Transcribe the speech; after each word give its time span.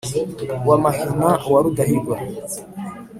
wa 0.67 0.75
mahina 0.83 1.27
wa 1.51 1.59
rudahigwa 1.63 2.17